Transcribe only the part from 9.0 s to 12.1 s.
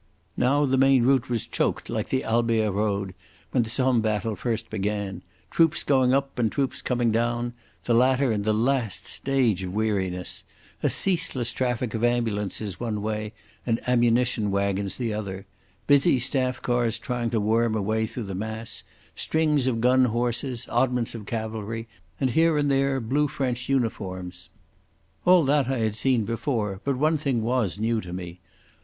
stage of weariness; a ceaseless traffic of